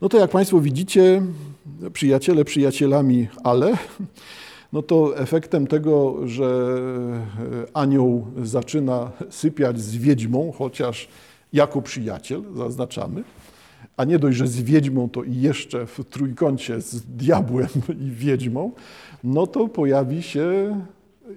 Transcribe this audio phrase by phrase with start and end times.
[0.00, 1.22] No to jak Państwo widzicie,
[1.92, 3.72] przyjaciele przyjacielami, ale
[4.72, 6.76] no to efektem tego, że
[7.74, 11.08] anioł zaczyna sypiać z wiedźmą, chociaż
[11.52, 13.24] jako przyjaciel, zaznaczamy,
[13.96, 17.68] a nie dość, że z wiedźmą, to i jeszcze w trójkącie z diabłem
[18.00, 18.72] i wiedźmą,
[19.24, 20.80] no to pojawi się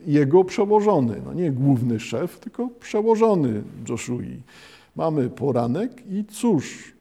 [0.08, 4.42] jego przełożony, no nie główny szef, tylko przełożony Joshui.
[4.96, 6.94] Mamy poranek i cóż,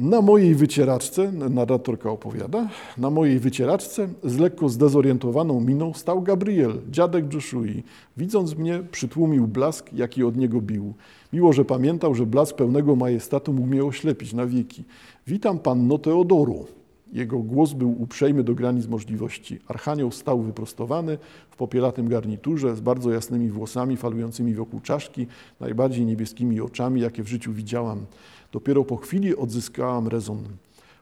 [0.00, 2.68] na mojej wycieraczce, narratorka opowiada,
[2.98, 7.82] na mojej wycieraczce z lekko zdezorientowaną miną stał Gabriel, dziadek Joshui.
[8.16, 10.94] Widząc mnie, przytłumił blask, jaki od niego bił.
[11.32, 14.84] Miło, że pamiętał, że blask pełnego majestatu mógł mnie oślepić na wieki.
[15.26, 16.66] Witam panno Teodoru.
[17.12, 19.58] Jego głos był uprzejmy do granic możliwości.
[19.68, 21.18] Archanioł stał wyprostowany
[21.50, 25.26] w popielatym garniturze z bardzo jasnymi włosami falującymi wokół czaszki,
[25.60, 28.06] najbardziej niebieskimi oczami, jakie w życiu widziałam.
[28.52, 30.44] Dopiero po chwili odzyskałam rezon.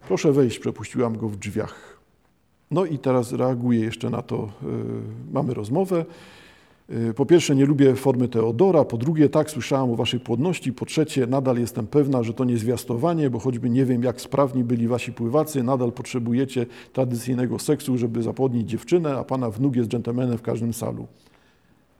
[0.08, 1.98] Proszę wejść, przepuściłam go w drzwiach.
[2.70, 4.48] No i teraz reaguję jeszcze na to.
[4.62, 4.68] Yy,
[5.32, 6.04] mamy rozmowę.
[6.88, 8.84] Yy, po pierwsze, nie lubię formy Teodora.
[8.84, 10.72] Po drugie, tak, słyszałam o waszej płodności.
[10.72, 14.64] Po trzecie, nadal jestem pewna, że to nie zwiastowanie, bo choćby nie wiem, jak sprawni
[14.64, 20.38] byli wasi pływacy, nadal potrzebujecie tradycyjnego seksu, żeby zapłodnić dziewczynę, a pana wnuk jest dżentelmenem
[20.38, 21.06] w każdym salu.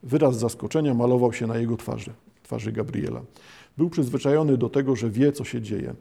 [0.03, 2.11] Wyraz zaskoczenia malował się na jego twarzy,
[2.43, 3.21] twarzy Gabriela.
[3.79, 5.95] Był przyzwyczajony do tego, że wie, co się dzieje.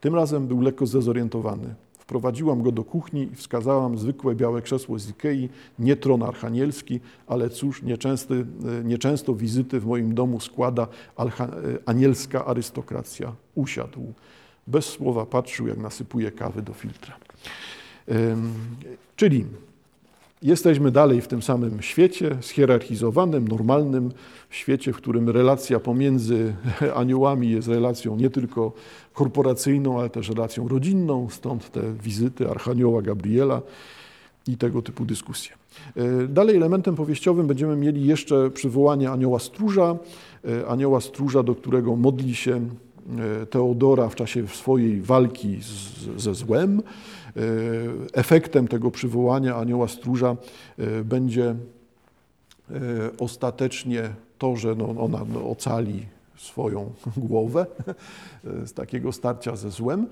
[0.00, 1.74] Tym razem był lekko zdezorientowany.
[2.02, 7.50] Wprowadziłam go do kuchni i wskazałam zwykłe białe krzesło z Ikei, nie tron archanielski, ale
[7.50, 8.46] cóż, nieczęsty,
[8.84, 10.88] nieczęsto wizyty w moim domu składa
[11.86, 13.32] anielska arystokracja.
[13.54, 14.12] Usiadł.
[14.66, 17.16] Bez słowa patrzył, jak nasypuje kawy do filtra.
[19.16, 19.46] Czyli
[20.42, 24.12] Jesteśmy dalej w tym samym świecie, schierarchizowanym, normalnym
[24.50, 26.54] świecie, w którym relacja pomiędzy
[26.94, 28.72] aniołami jest relacją nie tylko
[29.12, 33.62] korporacyjną, ale też relacją rodzinną, stąd te wizyty Archanioła Gabriela
[34.48, 35.52] i tego typu dyskusje.
[35.96, 39.96] E, dalej elementem powieściowym będziemy mieli jeszcze przywołanie anioła stróża,
[40.44, 42.60] e, anioła stróża, do którego modli się
[43.42, 46.82] e, Teodora w czasie swojej walki z, ze złem.
[47.36, 47.40] E,
[48.12, 50.36] efektem tego przywołania anioła stróża
[50.78, 51.54] e, będzie e,
[53.18, 56.06] ostatecznie to, że no, ona no, ocali
[56.36, 57.66] swoją głowę
[58.66, 60.06] z takiego starcia ze złem,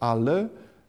[0.00, 0.48] ale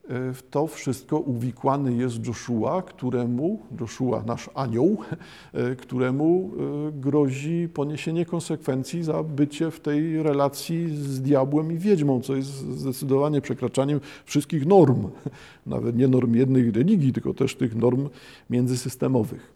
[0.09, 4.97] w to wszystko uwikłany jest Joshua, któremu, Joshua, nasz anioł,
[5.81, 6.51] któremu
[6.87, 12.49] e, grozi poniesienie konsekwencji za bycie w tej relacji z diabłem i wiedźmą, co jest
[12.49, 15.07] zdecydowanie przekraczaniem wszystkich norm,
[15.65, 18.09] nawet nie norm jednej religii, tylko też tych norm
[18.49, 19.53] międzysystemowych.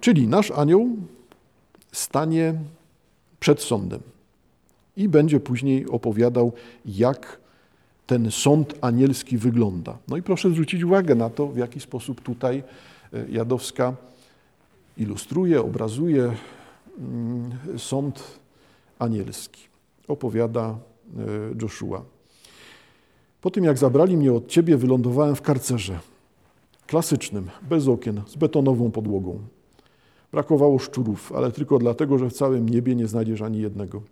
[0.00, 0.96] Czyli nasz anioł
[1.92, 2.54] stanie
[3.40, 4.00] przed sądem
[4.96, 6.52] i będzie później opowiadał,
[6.86, 7.43] jak
[8.06, 9.98] ten sąd anielski wygląda.
[10.08, 12.62] No i proszę zwrócić uwagę na to, w jaki sposób tutaj
[13.12, 13.94] e, Jadowska
[14.96, 16.32] ilustruje, obrazuje
[16.98, 18.38] mm, sąd
[18.98, 19.62] anielski.
[20.08, 20.76] Opowiada e,
[21.62, 22.02] Joshua.
[23.40, 25.98] Po tym, jak zabrali mnie od ciebie, wylądowałem w karcerze.
[26.86, 29.38] Klasycznym, bez okien, z betonową podłogą.
[30.32, 34.02] Brakowało szczurów, ale tylko dlatego, że w całym niebie nie znajdziesz ani jednego.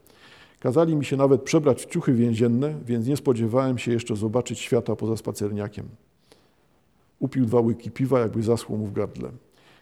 [0.63, 4.97] Kazali mi się nawet przebrać w ciuchy więzienne, więc nie spodziewałem się jeszcze zobaczyć świata
[4.97, 5.89] poza spacerniakiem.
[7.19, 9.31] Upił dwa łyki piwa, jakby zaschło mu w gardle.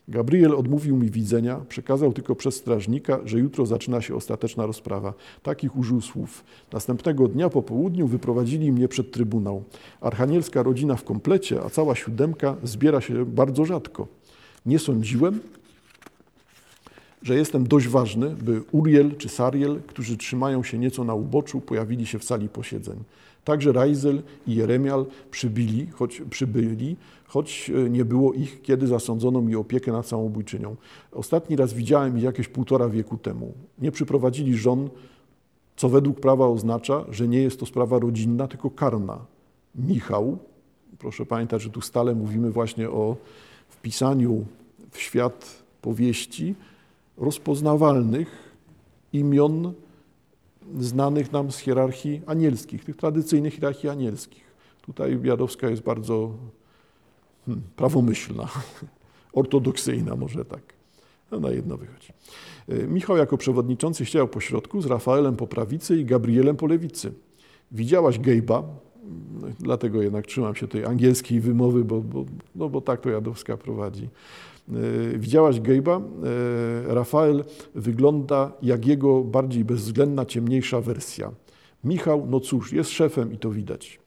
[0.09, 5.15] Gabriel odmówił mi widzenia, przekazał tylko przez strażnika, że jutro zaczyna się ostateczna rozprawa.
[5.43, 6.45] Takich użył słów.
[6.73, 9.63] Następnego dnia po południu wyprowadzili mnie przed trybunał.
[10.01, 14.07] Archanielska rodzina w komplecie, a cała siódemka zbiera się bardzo rzadko.
[14.67, 15.41] Nie sądziłem,
[17.23, 22.07] że jestem dość ważny, by Uriel czy Sariel, którzy trzymają się nieco na uboczu, pojawili
[22.07, 22.97] się w sali posiedzeń.
[23.45, 29.57] Także Rajzel i Jeremial przybyli, choć, przybyli, choć e, nie było ich, kiedy zasądzono mi
[29.57, 30.77] opiekę nad samobójczynią.
[31.13, 33.53] Ostatni raz widziałem ich jakieś półtora wieku temu.
[33.79, 34.89] Nie przyprowadzili żon,
[35.77, 39.19] co według prawa oznacza, że nie jest to sprawa rodzinna, tylko karna.
[39.75, 40.39] Michał,
[40.99, 43.17] proszę pamiętać, że tu stale mówimy właśnie o
[43.69, 44.45] wpisaniu
[44.91, 46.55] w świat powieści,
[47.21, 48.29] rozpoznawalnych
[49.13, 49.73] imion
[50.79, 54.45] znanych nam z hierarchii anielskich, tych tradycyjnych hierarchii anielskich.
[54.83, 56.31] Tutaj Biadowska jest bardzo
[57.47, 58.49] hmm, prawomyślna,
[59.33, 60.63] ortodoksyjna może tak.
[61.31, 62.13] No, na jedno wychodzi.
[62.69, 67.13] E, Michał jako przewodniczący siedział po środku z Rafaelem po prawicy i Gabrielem po lewicy.
[67.73, 68.63] Widziałaś Gejba,
[69.41, 72.25] no, dlatego jednak trzymam się tej angielskiej wymowy, bo, bo,
[72.55, 74.09] no bo tak to Jadowska prowadzi.
[74.71, 75.97] E, widziałaś Gejba?
[75.97, 77.45] E, Rafael
[77.75, 81.33] wygląda jak jego bardziej bezwzględna, ciemniejsza wersja.
[81.85, 84.01] Michał, no cóż, jest szefem i to widać.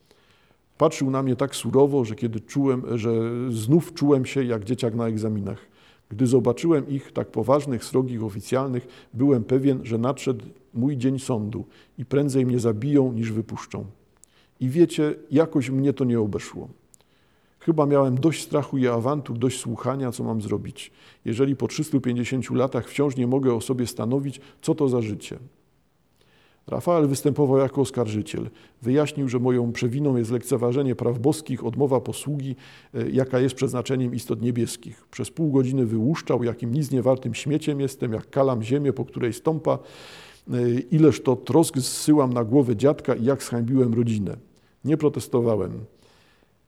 [0.78, 3.12] Patrzył na mnie tak surowo, że kiedy czułem, że
[3.50, 5.68] znów czułem się jak dzieciak na egzaminach.
[6.10, 11.66] Gdy zobaczyłem ich tak poważnych, srogich oficjalnych, byłem pewien, że nadszedł mój dzień sądu
[11.98, 13.86] i prędzej mnie zabiją niż wypuszczą.
[14.60, 16.68] I wiecie, jakoś mnie to nie obeszło.
[17.66, 20.92] Chyba miałem dość strachu i awantur, dość słuchania, co mam zrobić,
[21.26, 25.40] jeżeli po 350 latach wciąż nie mogę o sobie stanowić, co to za życie.
[26.68, 28.50] Rafael występował jako oskarżyciel.
[28.82, 32.56] Wyjaśnił, że moją przewiną jest lekceważenie praw boskich, odmowa posługi,
[32.94, 35.06] e, jaka jest przeznaczeniem istot niebieskich.
[35.12, 39.80] Przez pół godziny wyłuszczał, jakim nic niewartym śmieciem jestem, jak kalam ziemię, po której stąpa,
[40.54, 44.38] e, ileż to trosk zsyłam na głowę dziadka i jak zhańbiłem rodzinę.
[44.86, 45.86] Nie protestowałem.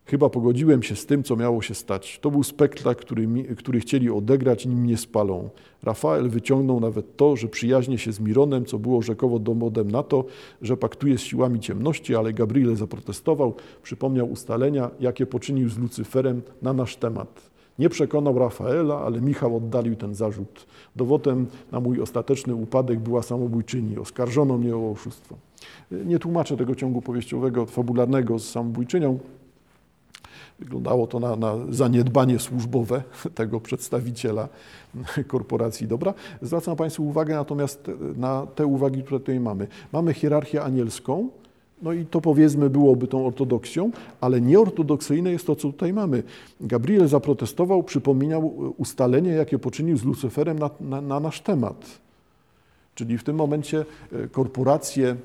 [0.07, 2.19] Chyba pogodziłem się z tym, co miało się stać.
[2.22, 5.50] To był spektakl, który, który chcieli odegrać, nim mnie spalą.
[5.84, 10.25] Rafael wyciągnął nawet to, że przyjaźnie się z Mironem, co było rzekowo dowodem na to,
[10.62, 13.54] że paktuje z siłami ciemności, ale Gabriel zaprotestował,
[13.84, 17.56] przypomniał ustalenia, jakie poczynił z Lucyferem na nasz temat.
[17.80, 20.66] Nie przekonał Rafaela, ale Michał oddalił ten zarzut.
[20.96, 23.98] Dowodem na mój ostateczny upadek była samobójczyni.
[23.98, 25.36] Oskarżono mnie o oszustwo.
[25.92, 29.19] Nie tłumaczę tego ciągu powieściowego, fabularnego z samobójczynią.
[30.60, 33.04] Wyglądało to na, na, zaniedbanie służbowe
[33.36, 34.48] tego przedstawiciela
[35.28, 36.13] korporacji dobra.
[36.42, 39.68] Zwracam Państwu uwagę natomiast na te uwagi, które tutaj mamy.
[39.92, 41.30] Mamy hierarchię anielską,
[41.81, 43.92] no i to powiedzmy byłoby tą ortodoksją,
[44.22, 46.24] ale nieortodoksyjne jest to, co tutaj mamy.
[46.62, 52.06] Gabriel zaprotestował, przypominał ustalenie, jakie poczynił z Lucyferem na, na, na nasz temat.
[52.96, 55.16] Czyli w tym momencie e, korporacje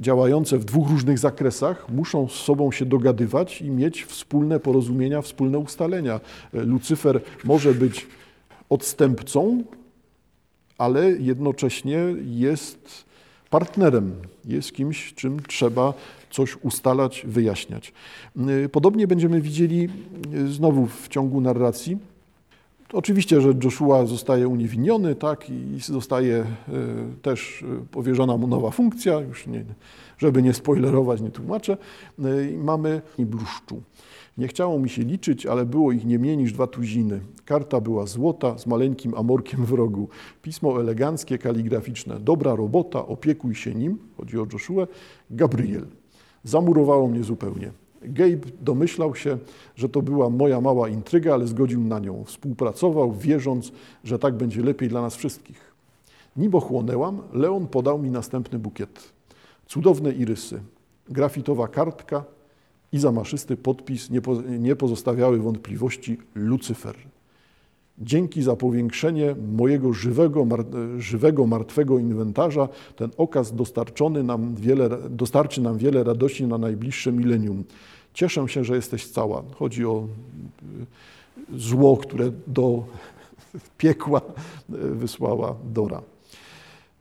[0.00, 5.58] działające w dwóch różnych zakresach muszą z sobą się dogadywać i mieć wspólne porozumienia, wspólne
[5.58, 6.20] ustalenia.
[6.52, 8.06] Lucyfer może być
[8.68, 9.62] odstępcą,
[10.78, 13.04] ale jednocześnie jest
[13.50, 14.12] partnerem,
[14.44, 15.94] jest kimś, czym trzeba
[16.30, 17.92] coś ustalać, wyjaśniać.
[18.72, 19.88] Podobnie będziemy widzieli
[20.48, 21.98] znowu w ciągu narracji.
[22.92, 26.46] Oczywiście, że Joshua zostaje uniewinniony, tak, i zostaje e,
[27.22, 29.64] też e, powierzona mu nowa funkcja, już nie,
[30.18, 31.76] żeby nie spoilerować, nie tłumaczę.
[32.18, 32.22] E,
[32.56, 33.82] mamy bluszczu.
[34.38, 37.20] Nie chciało mi się liczyć, ale było ich nie mniej niż dwa tuziny.
[37.44, 40.08] Karta była złota z maleńkim amorkiem w rogu.
[40.42, 42.20] Pismo eleganckie, kaligraficzne.
[42.20, 44.86] Dobra robota, opiekuj się nim, chodzi o Joshua,
[45.30, 45.86] Gabriel.
[46.44, 47.72] Zamurowało mnie zupełnie.
[48.02, 49.38] Gabe domyślał się,
[49.76, 52.24] że to była moja mała intryga, ale zgodził na nią.
[52.24, 53.72] Współpracował, wierząc,
[54.04, 55.74] że tak będzie lepiej dla nas wszystkich.
[56.36, 59.12] Nim ochłonęłam, Leon podał mi następny bukiet.
[59.66, 60.60] Cudowne irysy,
[61.08, 62.24] grafitowa kartka
[62.92, 66.96] i zamaszysty podpis nie, po, nie pozostawiały wątpliwości Lucyfer.
[68.00, 70.64] Dzięki za powiększenie mojego żywego, mar,
[70.98, 77.64] żywego, martwego inwentarza ten okaz dostarczony nam wiele, dostarczy nam wiele radości na najbliższe milenium.
[78.14, 79.42] Cieszę się, że jesteś cała.
[79.54, 80.06] Chodzi o
[81.52, 82.84] y, zło, które do
[83.78, 86.02] piekła y, wysłała Dora.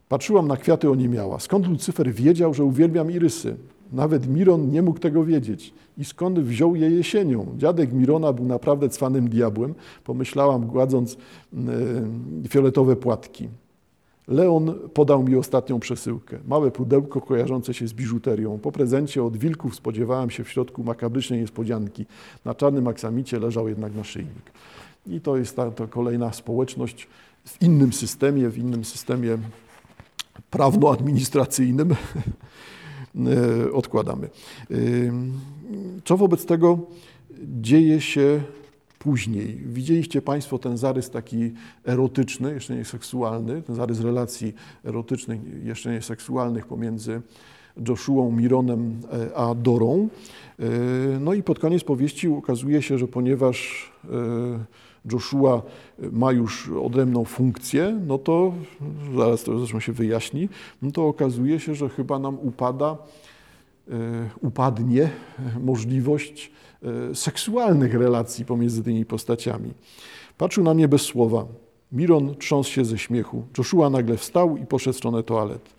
[0.10, 1.40] Patrzyłam na kwiaty, o nie miała.
[1.40, 3.56] Skąd Lucyfer wiedział, że uwielbiam irysy?
[3.92, 5.74] Nawet Miron nie mógł tego wiedzieć.
[5.98, 7.56] I skąd wziął je jesienią?
[7.58, 11.18] Dziadek Mirona był naprawdę cwanym diabłem, pomyślałam, gładząc
[11.54, 13.50] yy, fioletowe płatki.
[14.30, 16.40] Leon podał mi ostatnią przesyłkę.
[16.48, 18.60] Małe pudełko kojarzące się z biżuterią.
[18.60, 22.06] Po prezencie od wilków spodziewałam się w środku makabrycznej niespodzianki.
[22.46, 24.52] Na czarnym aksamicie leżał jednak naszyjnik.
[25.08, 27.08] I to jest ta, kolejna społeczność
[27.46, 29.38] w innym systemie, w innym systemie
[30.52, 31.96] prawno-administracyjnym.
[33.16, 34.30] E, odkładamy.
[34.72, 34.76] E,
[36.06, 36.80] co wobec tego
[37.62, 38.42] dzieje się
[39.00, 39.56] później?
[39.66, 41.52] Widzieliście Państwo ten zarys taki
[41.86, 44.54] erotyczny, jeszcze nie seksualny, ten zarys relacji
[44.86, 47.22] erotycznych, jeszcze nie seksualnych pomiędzy
[47.88, 50.10] Joshuą, Mironem e, a Dorą.
[51.20, 53.92] No i pod koniec powieści okazuje się, że ponieważ
[55.12, 55.62] Joshua
[56.12, 58.54] ma już odrębną funkcję, no to
[59.18, 60.50] zaraz to zresztą się wyjaśni,
[60.82, 62.98] no to okazuje się, że chyba nam upada,
[63.92, 63.94] e,
[64.42, 65.10] upadnie
[65.62, 66.52] możliwość
[67.12, 69.74] e, seksualnych relacji pomiędzy tymi postaciami.
[70.38, 71.46] Patrzył na mnie bez słowa.
[71.92, 73.44] Miron trząsł się ze śmiechu.
[73.58, 75.70] Joshua nagle wstał i poszedł w stronę toalet.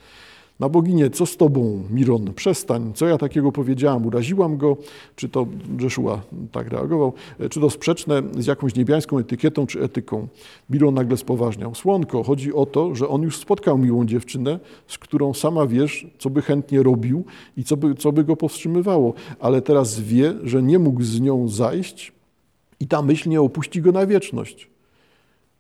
[0.61, 2.35] Na boginię, co z tobą, Miron?
[2.35, 4.07] Przestań, co ja takiego powiedziałam?
[4.07, 4.77] Uraziłam go?
[5.17, 5.47] Czy to
[5.81, 7.13] Joshua tak reagował?
[7.51, 10.29] Czy to sprzeczne z jakąś niebiańską etykietą czy etyką?
[10.71, 11.75] Miron nagle spoważniał.
[11.75, 16.31] Słonko, chodzi o to, że on już spotkał miłą dziewczynę, z którą sama wiesz, co
[16.31, 17.25] by chętnie robił
[17.57, 21.49] i co by, co by go powstrzymywało, ale teraz wie, że nie mógł z nią
[21.49, 22.13] zajść
[22.81, 24.71] i ta myśl nie opuści go na wieczność.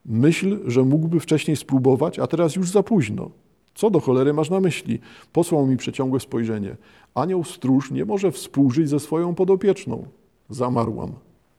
[0.07, 3.31] Myśl, że mógłby wcześniej spróbować, a teraz już za późno.
[3.75, 4.99] Co do cholery masz na myśli?
[5.33, 6.77] Posłał mi przeciągłe spojrzenie.
[7.15, 10.07] Anioł stróż nie może współżyć ze swoją podopieczną.
[10.49, 11.13] Zamarłam.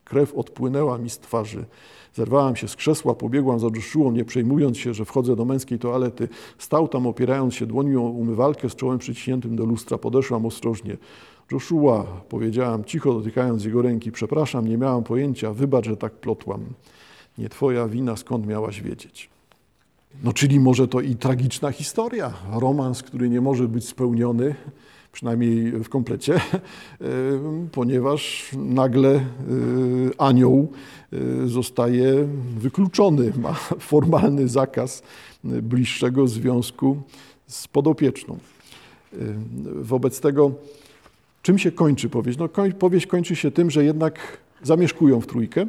[0.03, 1.65] Krew odpłynęła mi z twarzy.
[2.13, 6.27] Zerwałam się z krzesła, pobiegłam za Joshuą, nie przejmując się, że wchodzę do męskiej toalety.
[6.57, 9.97] Stał tam, opierając się dłonią o umywalkę z czołem przyciśniętym do lustra.
[9.97, 10.97] Podeszłam ostrożnie.
[11.51, 16.65] Joshua, powiedziałam cicho, dotykając jego ręki, przepraszam, nie miałam pojęcia, wybacz, że tak plotłam.
[17.37, 19.29] Nie twoja wina, skąd miałaś wiedzieć?
[20.23, 24.55] No, czyli może to i tragiczna historia, romans, który nie może być spełniony,
[25.11, 26.41] przynajmniej w komplecie,
[27.71, 29.21] ponieważ nagle e,
[30.17, 30.71] anioł
[31.13, 32.27] e, zostaje
[32.57, 33.53] wykluczony, ma
[33.93, 35.03] formalny zakaz
[35.43, 36.97] bliższego związku
[37.47, 38.37] z podopieczną.
[39.13, 39.17] E,
[39.63, 40.51] wobec tego,
[41.41, 42.39] czym się kończy powieść?
[42.39, 42.49] No,
[42.79, 45.65] powieść kończy się tym, że jednak zamieszkują w trójkę.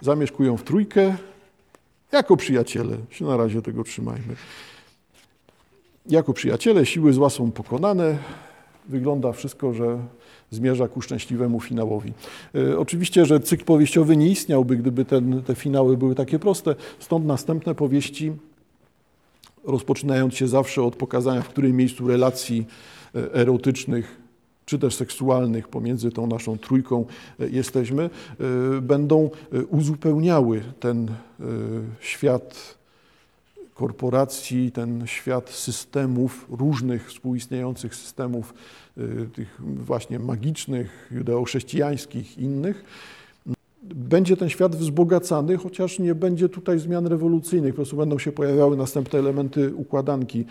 [0.00, 1.16] Zamieszkują w trójkę
[2.12, 2.96] jako przyjaciele.
[3.10, 4.36] Się na razie tego trzymajmy.
[6.06, 8.18] Jako przyjaciele siły zła są pokonane,
[8.88, 9.98] wygląda wszystko, że
[10.50, 12.12] zmierza ku szczęśliwemu finałowi.
[12.54, 17.26] E, oczywiście, że cykl powieściowy nie istniałby, gdyby ten, te finały były takie proste, stąd
[17.26, 18.32] następne powieści,
[19.64, 22.66] rozpoczynając się zawsze od pokazania, w którym miejscu relacji
[23.14, 24.25] e, erotycznych
[24.66, 27.04] czy też seksualnych pomiędzy tą naszą trójką
[27.40, 28.10] e, jesteśmy,
[28.82, 29.30] będą
[29.68, 31.08] uzupełniały ten
[32.00, 32.76] świat
[33.74, 38.54] korporacji, ten świat systemów, różnych współistniejących systemów,
[39.32, 42.84] tych właśnie magicznych, judeochrześcijańskich, innych,
[43.94, 48.76] będzie ten świat wzbogacany, chociaż nie będzie tutaj zmian rewolucyjnych, po prostu będą się pojawiały
[48.76, 50.40] następne elementy układanki.
[50.40, 50.44] Y,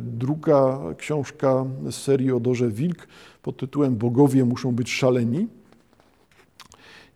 [0.00, 3.08] druga książka z serii o Dorze Wilk
[3.42, 5.46] pod tytułem Bogowie muszą być szaleni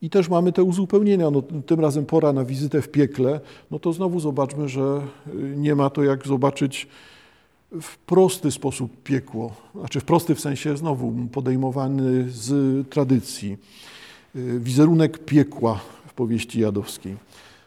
[0.03, 1.31] i też mamy te uzupełnienia.
[1.31, 3.41] No, tym razem pora na wizytę w piekle.
[3.71, 6.89] No to znowu zobaczmy, że y, nie ma to jak zobaczyć
[7.81, 9.55] w prosty sposób piekło.
[9.75, 13.57] Znaczy w prosty w sensie znowu podejmowany z tradycji.
[14.37, 17.17] Y, wizerunek piekła w powieści jadowskiej.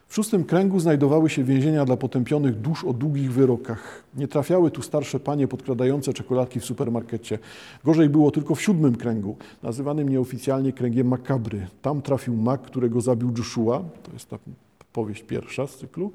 [0.07, 4.03] W szóstym kręgu znajdowały się więzienia dla potępionych dusz o długich wyrokach.
[4.15, 7.39] Nie trafiały tu starsze panie podkradające czekoladki w supermarkecie.
[7.83, 11.67] Gorzej było tylko w siódmym kręgu, nazywanym nieoficjalnie kręgiem makabry.
[11.81, 14.39] Tam trafił mak, którego zabił Joshua, to jest ta
[14.99, 16.11] powieść pierwsza z cyklu,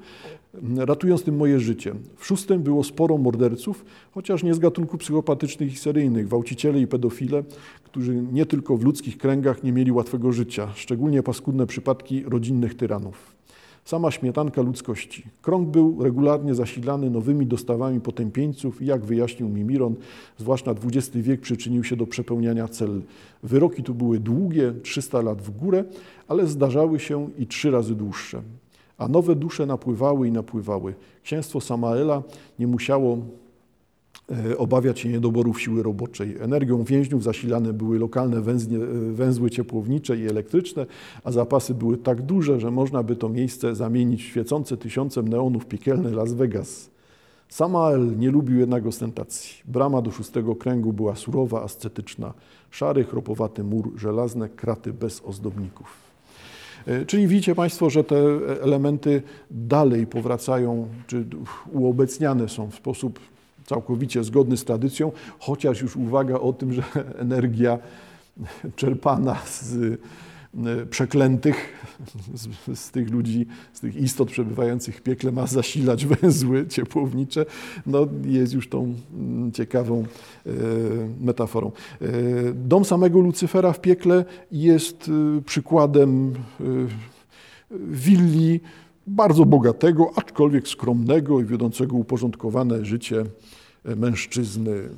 [0.77, 1.95] ratując tym moje życie.
[2.17, 7.43] W szóstym było sporo morderców, chociaż nie z gatunku psychopatycznych i seryjnych, gwałciciele i pedofile,
[7.83, 13.35] którzy nie tylko w ludzkich kręgach nie mieli łatwego życia, szczególnie paskudne przypadki rodzinnych tyranów
[13.85, 15.23] sama śmietanka ludzkości.
[15.41, 19.95] Krąg był regularnie zasilany nowymi dostawami potępieńców i jak wyjaśnił Mimiron,
[20.37, 23.01] zwłaszcza XX wiek przyczynił się do przepełniania cel.
[23.43, 25.83] Wyroki tu były długie, 300 lat w górę,
[26.27, 28.41] ale zdarzały się i trzy razy dłuższe.
[28.97, 30.93] A nowe dusze napływały i napływały.
[31.23, 32.23] Księstwo Samaela
[32.59, 33.17] nie musiało
[34.31, 36.37] E, obawiać się niedoborów siły roboczej.
[36.39, 40.85] Energią więźniów zasilane były lokalne węznie, e, węzły ciepłownicze i elektryczne,
[41.23, 45.65] a zapasy były tak duże, że można by to miejsce zamienić w świecące tysiącem neonów
[45.65, 46.89] piekielny Las Vegas.
[47.49, 49.61] Samael nie lubił jednak ostentacji.
[49.65, 52.33] Brama do szóstego kręgu była surowa, ascetyczna.
[52.71, 56.04] Szary, chropowaty mur, żelazne kraty bez ozdobników.
[56.87, 58.17] E, czyli widzicie Państwo, że te
[58.61, 61.25] elementy dalej powracają, czy
[61.71, 63.19] uobecniane są w sposób
[63.65, 66.83] całkowicie zgodny z tradycją, chociaż już uwaga o tym, że
[67.17, 67.79] energia
[68.75, 69.99] czerpana z
[70.89, 71.85] przeklętych,
[72.33, 77.45] z, z, tych ludzi, z tych istot przebywających w piekle ma zasilać węzły ciepłownicze,
[77.85, 80.05] no jest już tą mm, ciekawą
[80.45, 80.51] e,
[81.21, 81.71] metaforą.
[82.01, 82.07] E,
[82.53, 85.11] dom samego Lucyfera w piekle jest
[85.45, 86.33] przykładem
[87.71, 88.59] willi
[89.07, 93.23] bardzo bogatego, aczkolwiek skromnego i wiodącego uporządkowane życie
[93.95, 94.89] mężczyzny.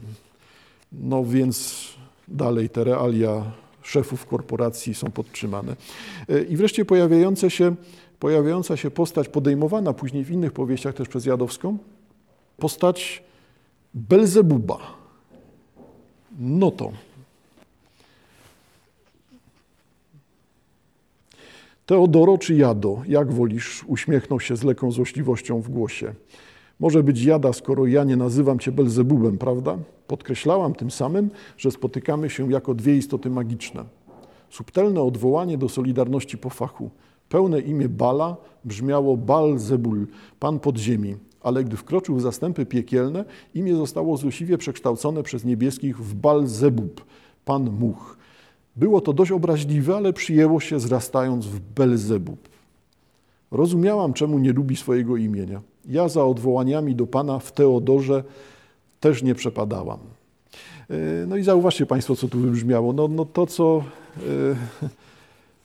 [0.91, 1.87] No więc
[2.27, 3.43] dalej te realia
[3.87, 5.75] szefów korporacji są podtrzymane.
[6.49, 7.75] I wreszcie pojawiające się,
[8.19, 11.77] pojawiająca się postać podejmowana później w innych powieściach też przez Jadowską,
[12.57, 13.23] postać
[13.93, 14.77] Belzebuba.
[16.39, 16.91] No to
[21.85, 26.13] Teodoro czy Jado, jak wolisz, uśmiechnął się z lekką złośliwością w głosie.
[26.79, 29.77] Może być jada, skoro ja nie nazywam cię Belzebubem, prawda?
[30.07, 33.83] Podkreślałam tym samym, że spotykamy się jako dwie istoty magiczne.
[34.49, 36.89] Subtelne odwołanie do solidarności po fachu.
[37.29, 40.07] Pełne imię Bala brzmiało Balzebul,
[40.39, 46.15] pan podziemi, ale gdy wkroczył w zastępy piekielne, imię zostało złośliwie przekształcone przez niebieskich w
[46.15, 47.05] Balzebub,
[47.45, 48.17] pan much.
[48.75, 52.49] Było to dość obraźliwe, ale przyjęło się zrastając w Belzebub.
[53.51, 55.61] Rozumiałam, czemu nie lubi swojego imienia.
[55.87, 58.23] Ja za odwołaniami do Pana w Teodorze
[58.99, 59.99] też nie przepadałam.
[61.27, 62.93] No i zauważcie Państwo, co tu wybrzmiało.
[62.93, 63.83] No, no to, co,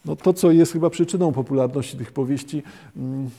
[0.05, 2.63] no to, co jest chyba przyczyną popularności tych powieści,
[2.97, 3.29] mm,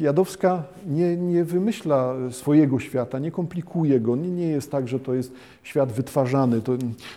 [0.00, 4.16] Jadowska nie, nie, wymyśla swojego świata, nie komplikuje go.
[4.16, 6.60] Nie, nie, jest tak, że to jest świat wytwarzany.
[6.60, 6.72] To,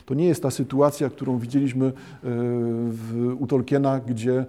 [0.06, 1.92] to nie jest ta sytuacja, którą widzieliśmy e,
[2.90, 4.46] w, u Tolkiena, gdzie,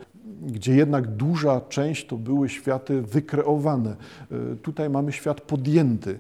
[0.46, 3.96] gdzie jednak duża część to były światy wykreowane.
[4.32, 6.18] E, tutaj mamy świat podjęty.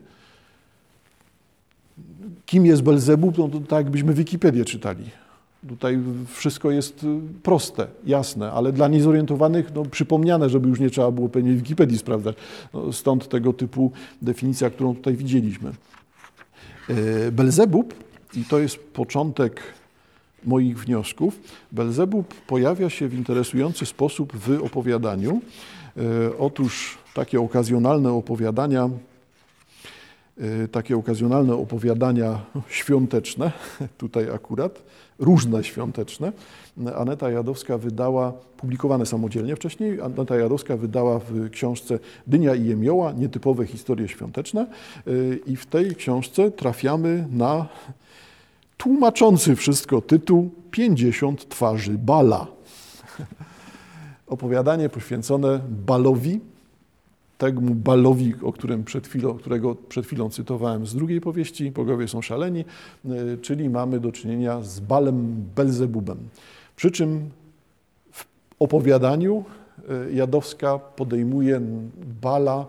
[2.46, 3.38] Kim jest Belzebub?
[3.38, 5.04] No to tak jakbyśmy Wikipedię czytali.
[5.68, 7.06] Tutaj wszystko jest y,
[7.42, 12.36] proste, jasne, ale dla niezorientowanych no, przypomniane, żeby już nie trzeba było pewnie Wikipedii sprawdzać.
[12.74, 13.92] No, stąd tego typu
[14.22, 15.72] definicja, którą tutaj widzieliśmy.
[16.88, 17.94] E, Belzebub,
[18.36, 19.60] i to jest początek
[20.46, 21.40] moich wniosków,
[21.72, 25.40] Belzebub pojawia się w interesujący sposób w opowiadaniu.
[25.96, 28.90] E, otóż takie okazjonalne opowiadania
[30.40, 33.52] Y, takie okazjonalne opowiadania świąteczne,
[33.98, 34.82] tutaj akurat,
[35.18, 36.32] różne świąteczne.
[36.96, 43.66] Aneta Jadowska wydała, publikowane samodzielnie wcześniej, Aneta Jadowska wydała w książce Dynia i Jemioła, nietypowe
[43.66, 44.66] historie świąteczne
[45.06, 47.66] y, i w tej książce trafiamy na
[48.84, 52.46] tłumaczący wszystko tytuł 50 twarzy bala.
[54.26, 56.40] Opowiadanie poświęcone balowi,
[57.38, 62.22] temu balowi, o którym przed chwilą, którego przed chwilą cytowałem z drugiej powieści, Bogowie są
[62.22, 62.64] szaleni,
[63.04, 66.18] y, czyli mamy do czynienia z balem Belzebubem.
[66.76, 67.30] Przy czym
[68.12, 68.24] w
[68.58, 69.44] opowiadaniu
[70.08, 71.60] y, Jadowska podejmuje
[72.22, 72.66] bala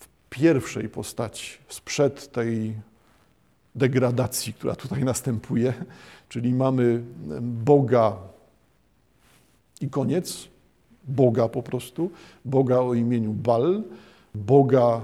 [0.00, 2.74] w pierwszej postaci, sprzed tej
[3.74, 5.74] degradacji, która tutaj następuje,
[6.28, 7.02] czyli mamy
[7.40, 8.16] Boga
[9.80, 10.48] i koniec,
[11.08, 12.10] Boga po prostu,
[12.44, 13.82] Boga o imieniu Bal,
[14.34, 15.00] Boga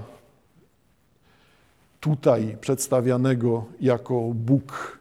[1.99, 4.99] tutaj przedstawianego jako Bóg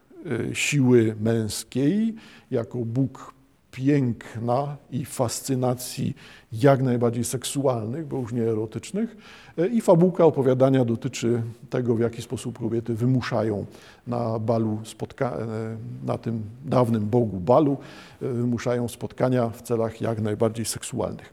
[0.51, 2.15] e, siły męskiej,
[2.51, 3.35] jako Bóg
[3.71, 6.17] piękna i fascynacji
[6.53, 9.17] jak najbardziej seksualnych, bo już nie erotycznych.
[9.61, 13.67] E, I fabułka opowiadania dotyczy tego, w jaki sposób kobiety wymuszają
[14.07, 17.77] na balu spotka- e, na tym dawnym bogu balu,
[18.23, 21.33] e, wymuszają spotkania w celach jak najbardziej seksualnych.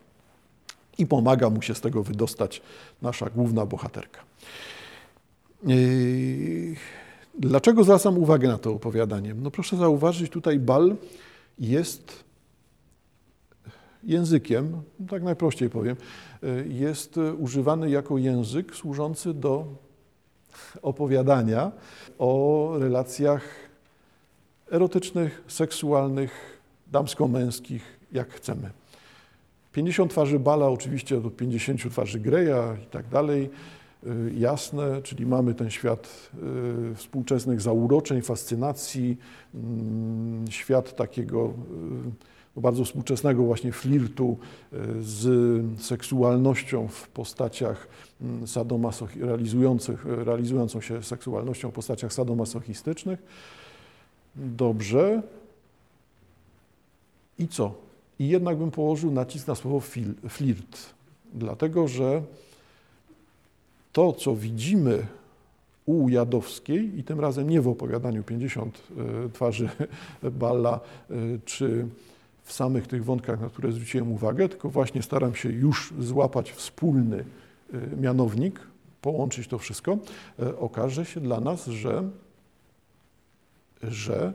[0.97, 2.61] I pomaga mu się z tego wydostać
[3.01, 4.19] nasza główna bohaterka.
[7.39, 9.33] Dlaczego zwracam uwagę na to opowiadanie?
[9.33, 10.95] No proszę zauważyć, tutaj bal
[11.59, 12.23] jest
[14.07, 15.95] językiem, tak najprościej powiem,
[16.67, 19.65] jest używany jako język służący do
[20.81, 21.71] opowiadania
[22.17, 23.43] o relacjach
[24.71, 28.69] erotycznych, seksualnych, damsko-męskich, jak chcemy.
[29.71, 33.49] 50 twarzy Bala, oczywiście do 50 twarzy Greya i tak dalej,
[34.03, 36.31] y, jasne, czyli mamy ten świat
[36.95, 39.17] współczesnych zauroczeń, fascynacji,
[39.55, 41.53] mm, świat takiego
[42.57, 44.37] bardzo współczesnego właśnie flirtu
[44.73, 47.87] e, z seksualnością w postaciach
[48.21, 48.47] mm,
[49.19, 53.19] realizujących, realizującą się seksualnością w postaciach sadomasochistycznych.
[54.35, 55.21] Dobrze.
[57.39, 57.73] I co?
[58.19, 59.79] I jednak bym położył nacisk na słowo
[60.29, 60.93] flirt,
[61.33, 62.21] dlatego że
[63.93, 65.05] to, co widzimy
[65.85, 69.69] u Jadowskiej, i tym razem nie w opowiadaniu 50 e, twarzy
[70.39, 71.15] Balla e,
[71.45, 71.87] czy
[72.47, 77.23] w samych tych wątkach, na które zwróciłem uwagę, tylko właśnie staram się już złapać wspólny
[77.73, 78.60] y, mianownik,
[79.01, 79.97] połączyć to wszystko,
[80.39, 82.03] e, okaże się dla nas, że,
[83.83, 84.33] że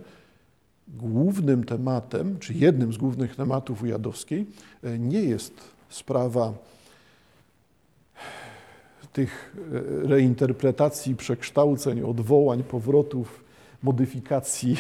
[0.89, 4.47] głównym tematem, czy jednym z głównych tematów Ujadowskiej
[4.83, 5.55] e, nie jest
[5.89, 6.53] sprawa
[9.13, 9.57] tych
[10.05, 13.45] e, reinterpretacji, przekształceń, odwołań, powrotów
[13.83, 14.77] modyfikacji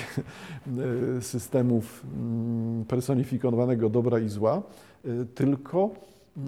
[1.16, 4.62] e, systemów mm, personifikowanego dobra i zła,
[5.04, 5.90] e, tylko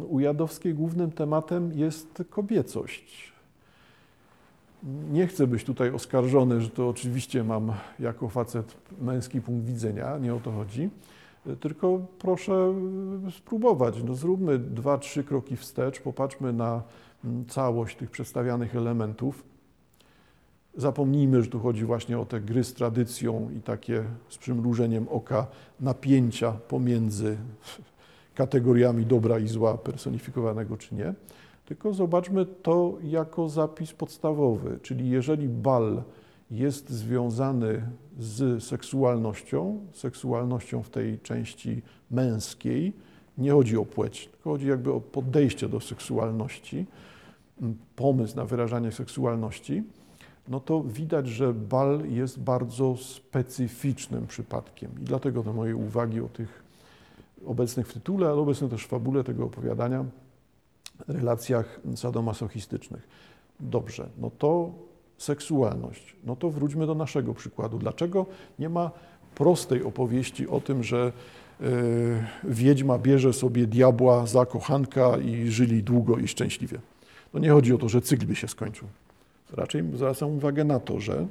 [0.09, 3.33] u Jadowskiej głównym tematem jest kobiecość.
[5.13, 10.35] Nie chcę być tutaj oskarżony, że to oczywiście mam jako facet męski punkt widzenia, nie
[10.35, 10.91] o to chodzi,
[11.47, 12.75] e, tylko proszę
[13.37, 14.03] spróbować.
[14.03, 16.83] No zróbmy dwa, trzy kroki wstecz, popatrzmy na
[17.25, 19.54] mm, całość tych przedstawianych elementów
[20.77, 25.47] Zapomnijmy, że tu chodzi właśnie o te gry z tradycją i takie z przymrużeniem oka
[25.81, 27.37] napięcia pomiędzy
[28.35, 31.15] kategoriami dobra i zła personifikowanego czy nie,
[31.65, 36.03] tylko zobaczmy to jako zapis podstawowy, czyli jeżeli bal
[36.51, 37.83] jest związany
[38.19, 42.93] z seksualnością, seksualnością w tej części męskiej
[43.39, 46.87] nie chodzi o płeć, tylko chodzi jakby o podejście do seksualności,
[47.97, 49.83] pomysł na wyrażanie seksualności,
[50.49, 54.91] no to widać, że bal jest bardzo specyficznym przypadkiem.
[55.03, 56.63] I dlatego te moje uwagi o tych
[57.47, 60.05] obecnych w tytule, ale obecnych też w fabule tego opowiadania,
[61.09, 63.09] relacjach sadomasochistycznych.
[63.61, 64.71] Dobrze, no to
[65.19, 66.17] seksualność.
[66.25, 67.79] No to wróćmy do naszego przykładu.
[67.79, 68.27] Dlaczego
[68.59, 68.91] nie ma
[69.35, 71.13] prostej opowieści o tym, że
[71.61, 71.69] yy,
[72.45, 76.79] wiedźma bierze sobie diabła za kochanka i żyli długo i szczęśliwie?
[77.35, 78.89] No nie chodzi o to, że cykl by się skończył.
[79.55, 81.27] Raczej zwracam uwagę na to, że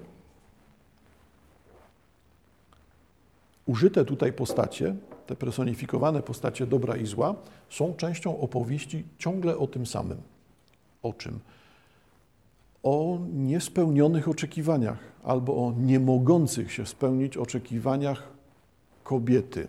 [3.66, 4.96] użyte tutaj postacie,
[5.28, 7.36] te personifikowane postacie dobra i zła,
[7.70, 10.18] są częścią opowieści ciągle o tym samym.
[11.04, 11.40] O czym?
[12.84, 18.28] O niespełnionych oczekiwaniach albo o niemogących się spełnić oczekiwaniach
[19.04, 19.68] kobiety.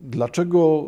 [0.00, 0.84] Dlaczego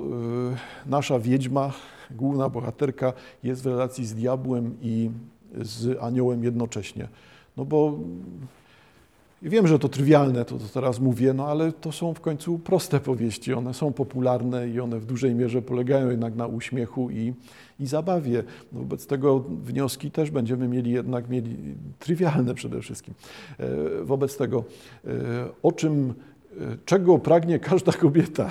[0.86, 1.72] y, nasza wiedźma
[2.10, 3.12] główna bohaterka
[3.42, 5.10] jest w relacji z diabłem i
[5.62, 7.08] z aniołem jednocześnie.
[7.56, 7.98] No bo
[9.42, 13.00] wiem, że to trywialne, to, to teraz mówię, no ale to są w końcu proste
[13.00, 13.54] powieści.
[13.54, 17.34] One są popularne i one w dużej mierze polegają jednak na uśmiechu i,
[17.80, 18.44] i zabawie.
[18.72, 21.56] No wobec tego wnioski też będziemy mieli jednak mieli
[21.98, 23.14] trywialne przede wszystkim.
[23.58, 24.64] E, wobec tego,
[25.04, 25.10] e,
[25.62, 26.14] o czym,
[26.60, 28.50] e, czego pragnie każda kobieta,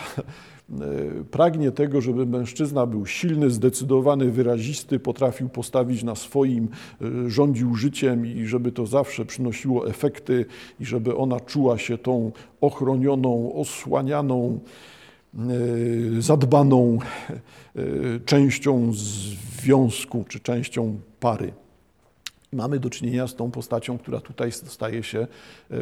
[1.31, 6.67] pragnie tego, żeby mężczyzna był silny, zdecydowany, wyrazisty, potrafił postawić na swoim,
[7.01, 10.45] e, rządził życiem i żeby to zawsze przynosiło efekty
[10.79, 14.59] i żeby ona czuła się tą ochronioną, osłanianą,
[15.35, 15.39] e,
[16.21, 16.99] zadbaną
[18.25, 21.53] częścią związku czy częścią pary.
[22.51, 25.27] Mamy do czynienia z tą postacią, która tutaj staje się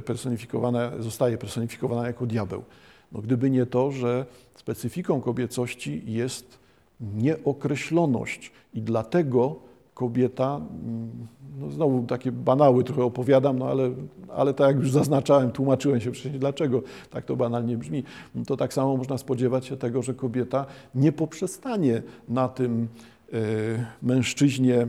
[0.06, 2.63] personifikowana, zostaje personifikowana jako diabeł.
[3.12, 6.60] No, gdyby nie to, że specyfiką kobiecości jest
[7.02, 9.56] nieokreśloność i dlatego
[9.93, 11.28] kobieta, mm,
[11.60, 13.91] no znowu takie banały trochę opowiadam, no ale,
[14.36, 18.04] ale tak jak już zaznaczałem, tłumaczyłem się wcześniej dlaczego tak to banalnie brzmi,
[18.36, 22.88] no to tak samo można spodziewać się tego, że kobieta nie poprzestanie na tym
[23.34, 24.88] y, mężczyźnie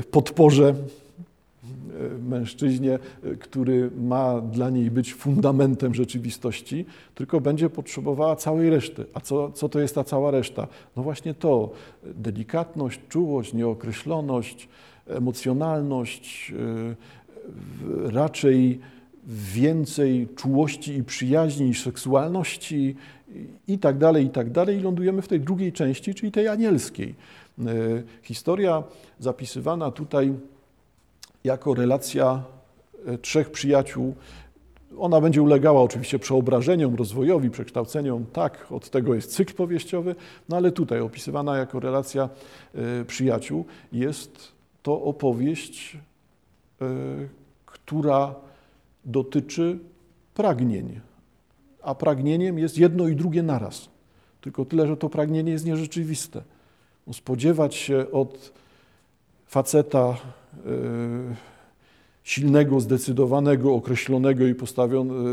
[0.00, 0.74] y, podporze
[2.28, 2.98] mężczyźnie,
[3.40, 9.04] który ma dla niej być fundamentem rzeczywistości, tylko będzie potrzebowała całej reszty.
[9.14, 10.68] A co, co to jest ta cała reszta?
[10.96, 11.70] No właśnie to,
[12.02, 14.68] delikatność, czułość, nieokreśloność,
[15.06, 18.80] emocjonalność, y, raczej
[19.54, 22.96] więcej czułości i przyjaźni niż seksualności
[23.68, 24.78] i tak dalej, i tak dalej.
[24.78, 27.14] I lądujemy w tej drugiej części, czyli tej anielskiej.
[28.22, 28.82] Historia
[29.18, 30.34] zapisywana tutaj
[31.44, 32.42] jako relacja
[33.06, 34.14] e, trzech przyjaciół.
[34.98, 38.26] Ona będzie ulegała oczywiście przeobrażeniom, rozwojowi, przekształceniom.
[38.32, 40.14] Tak, od tego jest cykl powieściowy,
[40.48, 42.28] no ale tutaj opisywana jako relacja
[42.74, 45.96] e, przyjaciół jest to opowieść,
[46.80, 46.86] e,
[47.66, 48.34] która
[49.04, 49.78] dotyczy
[50.34, 51.00] pragnień.
[51.82, 53.88] A pragnieniem jest jedno i drugie naraz.
[54.40, 56.42] Tylko tyle, że to pragnienie jest nierzeczywiste.
[57.06, 58.52] No, spodziewać się od
[59.48, 60.16] faceta
[60.64, 61.34] E,
[62.28, 65.30] silnego, zdecydowanego, określonego i postawionego,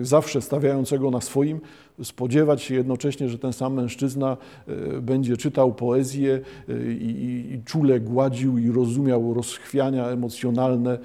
[0.00, 1.60] e, zawsze stawiającego na swoim,
[2.02, 6.40] spodziewać się jednocześnie, że ten sam mężczyzna e, będzie czytał poezję
[7.00, 10.98] i, i czule gładził i rozumiał rozchwiania emocjonalne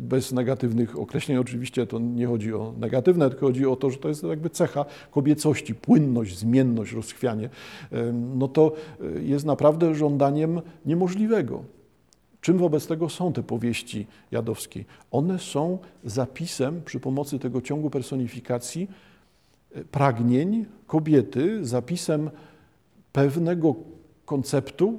[0.00, 1.38] bez negatywnych określeń.
[1.38, 4.84] Oczywiście to nie chodzi o negatywne, tylko chodzi o to, że to jest jakby cecha
[5.10, 7.48] kobiecości, płynność, zmienność, rozchwianie.
[8.36, 8.72] No to
[9.20, 11.64] jest naprawdę żądaniem niemożliwego.
[12.42, 14.84] Czym wobec tego są te powieści jadowskie?
[15.10, 18.88] One są zapisem przy pomocy tego ciągu personifikacji
[19.74, 22.30] e, pragnień kobiety, zapisem
[23.12, 23.74] pewnego
[24.24, 24.98] konceptu,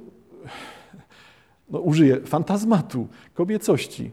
[1.70, 4.10] no użyję fantazmatu kobiecości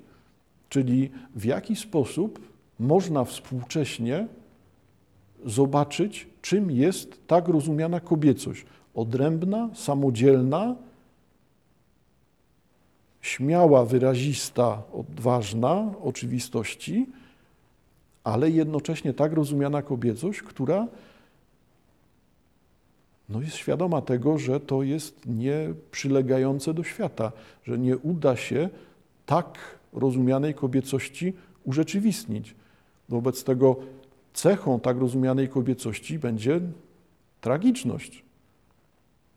[0.72, 2.40] Czyli w jaki sposób
[2.80, 4.28] można współcześnie
[5.46, 8.66] zobaczyć, czym jest tak rozumiana kobiecość.
[8.96, 10.76] Odrębna, samodzielna,
[13.22, 17.06] śmiała, wyrazista, odważna oczywistości,
[18.24, 20.88] ale jednocześnie tak rozumiana kobiecość, która
[23.30, 27.32] no jest świadoma tego, że to jest nieprzylegające do świata,
[27.64, 28.70] że nie uda się
[29.26, 29.58] tak
[29.94, 32.56] rozumianej kobiecości urzeczywistnić.
[33.10, 33.76] Wobec tego
[34.34, 36.62] cechą tak rozumianej kobiecości będzie
[37.42, 38.24] tragiczność,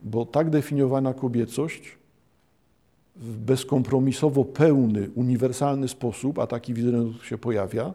[0.03, 1.83] bo tak definiowana kobiecość
[3.17, 7.95] w bezkompromisowo pełny, uniwersalny sposób, a taki wizerunek się pojawia,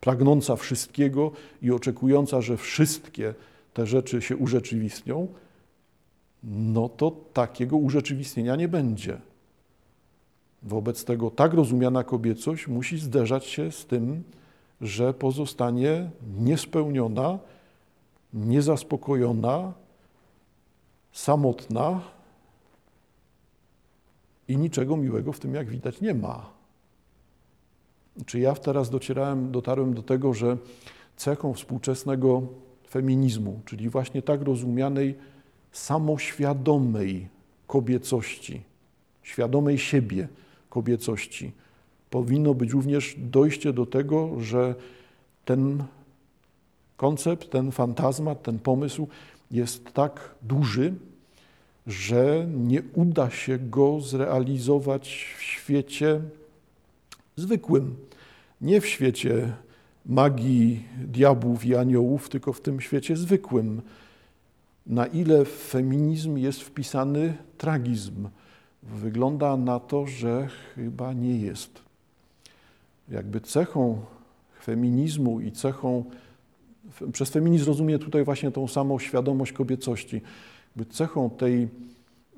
[0.00, 3.34] pragnąca wszystkiego i oczekująca, że wszystkie
[3.74, 5.28] te rzeczy się urzeczywistnią,
[6.44, 9.20] no to takiego urzeczywistnienia nie będzie.
[10.62, 14.22] Wobec tego tak rozumiana kobiecość musi zderzać się z tym,
[14.80, 17.38] że pozostanie niespełniona,
[18.34, 19.72] niezaspokojona,
[21.12, 22.00] samotna
[24.48, 26.50] i niczego miłego w tym, jak widać, nie ma.
[28.26, 30.56] Czy ja teraz docierałem, dotarłem do tego, że
[31.16, 32.42] cechą współczesnego
[32.90, 35.14] feminizmu, czyli właśnie tak rozumianej
[35.72, 37.28] samoświadomej
[37.66, 38.62] kobiecości,
[39.22, 40.28] świadomej siebie
[40.68, 41.52] kobiecości,
[42.10, 44.74] powinno być również dojście do tego, że
[45.44, 45.84] ten
[46.96, 49.08] koncept, ten fantazmat, ten pomysł
[49.50, 50.94] jest tak duży,
[51.86, 56.20] że nie uda się go zrealizować w świecie
[57.36, 57.96] zwykłym,
[58.60, 59.52] nie w świecie
[60.06, 63.82] magii diabłów i aniołów, tylko w tym świecie zwykłym.
[64.86, 68.28] Na ile w feminizm jest wpisany tragizm?
[68.82, 71.82] Wygląda na to, że chyba nie jest.
[73.08, 74.00] Jakby cechą
[74.62, 76.04] feminizmu i cechą,
[77.12, 80.20] przez feminizm rozumie tutaj właśnie tą samą świadomość kobiecości.
[80.84, 81.68] Cechą tej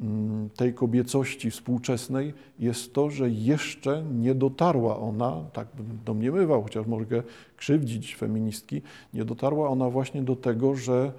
[0.01, 6.87] Mm, tej kobiecości współczesnej jest to, że jeszcze nie dotarła ona, tak bym domniemywał, chociaż
[6.87, 7.23] mogę
[7.57, 8.83] krzywdzić feministki,
[9.15, 11.13] nie dotarła ona właśnie do tego, że,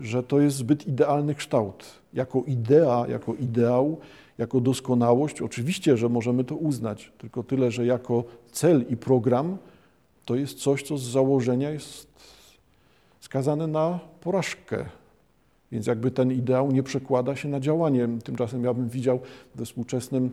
[0.00, 1.84] że to jest zbyt idealny kształt.
[2.14, 3.98] Jako idea, jako ideał,
[4.38, 9.56] jako doskonałość, oczywiście, że możemy to uznać, tylko tyle, że jako cel i program
[10.24, 12.06] to jest coś, co z założenia jest
[13.20, 14.86] skazane na porażkę
[15.72, 18.08] więc jakby ten ideał nie przekłada się na działanie.
[18.24, 19.20] Tymczasem ja bym widział
[19.54, 20.30] we współczesnym,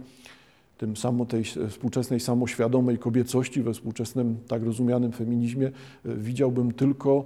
[0.78, 7.26] tym samo, tej współczesnej samoświadomej kobiecości, we współczesnym tak rozumianym feminizmie, e, widziałbym tylko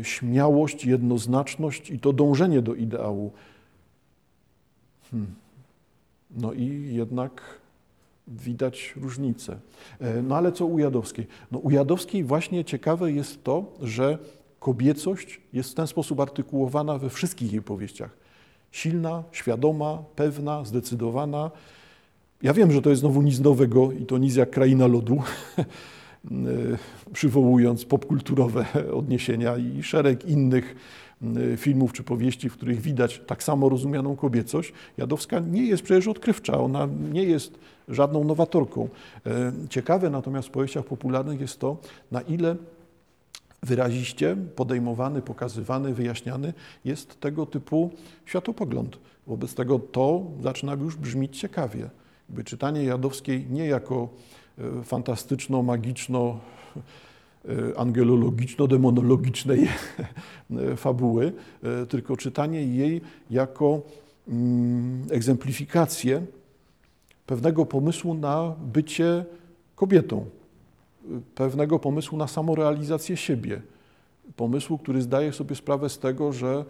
[0.00, 3.30] e, śmiałość, jednoznaczność i to dążenie do ideału.
[5.10, 5.34] Hmm.
[6.30, 7.60] No i jednak
[8.28, 9.58] widać różnicę.
[10.00, 11.26] E, no ale co u Jadowskiej?
[11.52, 14.18] No u Jadowskiej właśnie ciekawe jest to, że
[14.60, 18.10] kobiecość jest w ten sposób artykułowana we wszystkich jej powieściach.
[18.72, 21.50] Silna, świadoma, pewna, zdecydowana.
[22.42, 25.22] Ja wiem, że to jest znowu nic nowego i to nic jak kraina lodu,
[27.12, 28.66] przywołując popkulturowe
[29.00, 30.76] odniesienia i szereg innych
[31.56, 34.72] filmów czy powieści, w których widać tak samo rozumianą kobiecość.
[34.98, 38.88] Jadowska nie jest przecież odkrywcza, ona nie jest żadną nowatorką.
[39.26, 41.76] E, ciekawe natomiast w powieściach popularnych jest to,
[42.10, 42.56] na ile
[43.62, 46.52] wyraziście podejmowany, pokazywany, wyjaśniany
[46.84, 47.90] jest tego typu
[48.26, 48.98] światopogląd.
[49.26, 51.90] Wobec tego to zaczyna już brzmieć ciekawie.
[52.28, 54.08] Jakby czytanie Jadowskiej nie jako
[54.58, 56.38] e, fantastyczno-magiczno
[57.44, 59.68] e, angelologiczno-demonologicznej
[60.76, 63.82] fabuły, e, tylko czytanie jej jako
[64.28, 66.22] mm, egzemplifikację
[67.26, 69.24] pewnego pomysłu na bycie
[69.76, 70.26] kobietą,
[71.34, 73.62] pewnego pomysłu na samorealizację siebie.
[74.36, 76.64] Pomysłu, który zdaje sobie sprawę z tego, że,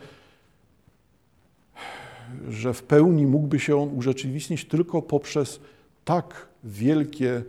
[2.48, 5.60] że w pełni mógłby się on urzeczywistnić tylko poprzez
[6.04, 7.42] tak wielkie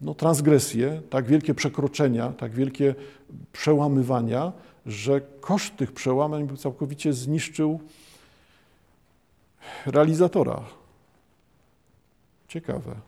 [0.00, 2.94] no, transgresje, tak wielkie przekroczenia, tak wielkie
[3.52, 4.52] przełamywania,
[4.86, 7.80] że koszt tych przełamań by całkowicie zniszczył
[9.86, 10.64] realizatora.
[12.48, 13.07] Ciekawe.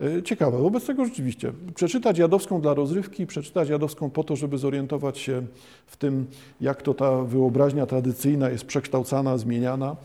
[0.00, 0.58] E, ciekawe.
[0.58, 5.46] Wobec tego rzeczywiście przeczytać Jadowską dla rozrywki, przeczytać Jadowską po to, żeby zorientować się
[5.86, 6.26] w tym,
[6.60, 9.96] jak to ta wyobraźnia tradycyjna jest przekształcana, zmieniana,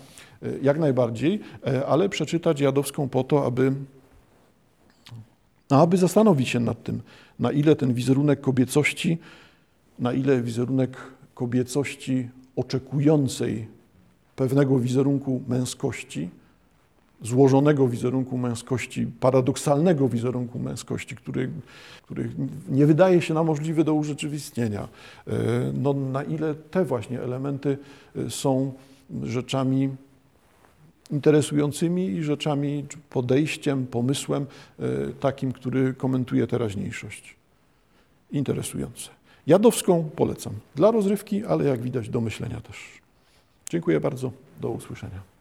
[0.44, 3.74] e, jak najbardziej, e, ale przeczytać Jadowską po to, aby,
[5.70, 7.02] aby zastanowić się nad tym,
[7.40, 9.18] na ile ten wizerunek kobiecości,
[10.00, 10.98] na ile wizerunek
[11.34, 13.68] kobiecości oczekującej
[14.36, 16.30] pewnego wizerunku męskości,
[17.22, 21.50] złożonego wizerunku męskości, paradoksalnego wizerunku męskości, który,
[22.04, 22.30] który
[22.70, 24.88] nie wydaje się nam możliwy do urzeczywistnienia.
[25.28, 25.32] E,
[25.74, 27.78] no, na ile te właśnie elementy
[28.16, 28.74] e, są
[29.24, 29.90] rzeczami
[31.12, 34.46] interesującymi i rzeczami, podejściem, pomysłem
[34.80, 34.86] e,
[35.20, 37.36] takim, który komentuje teraźniejszość.
[38.32, 39.10] Interesujące.
[39.48, 40.54] Jadowską polecam.
[40.76, 42.78] Dla rozrywki, ale jak widać do myślenia też.
[43.70, 44.32] Dziękuję bardzo.
[44.62, 45.39] Do usłyszenia.